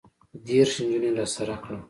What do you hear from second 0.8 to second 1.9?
نجونې راسره کړه.